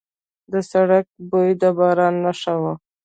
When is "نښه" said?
2.25-2.55